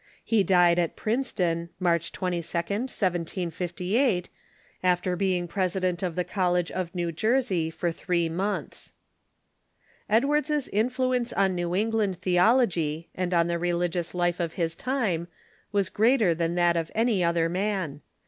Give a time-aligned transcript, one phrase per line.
[0.25, 4.29] He died at Princeton, March 22d, 1758,
[4.81, 8.93] after being president of the College of New Jersey for three months.
[10.09, 15.27] Edwards's influence on New England theology and on the religious life of his time
[15.71, 18.01] was greater than that of any other man.